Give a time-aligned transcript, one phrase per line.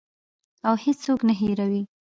[0.67, 1.81] او هیڅوک نه هیروي.